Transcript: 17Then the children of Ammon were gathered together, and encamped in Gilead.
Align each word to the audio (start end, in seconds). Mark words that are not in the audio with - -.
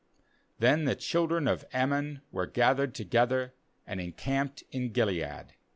17Then 0.59 0.85
the 0.87 0.95
children 0.95 1.47
of 1.47 1.63
Ammon 1.73 2.23
were 2.31 2.47
gathered 2.47 2.95
together, 2.95 3.53
and 3.85 4.01
encamped 4.01 4.63
in 4.71 4.89
Gilead. 4.91 5.53